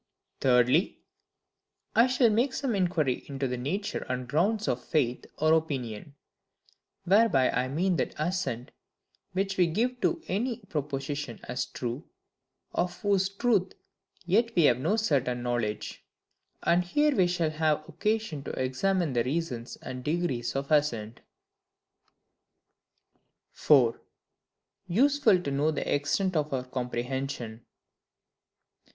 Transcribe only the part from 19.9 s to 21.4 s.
degrees of ASSENT.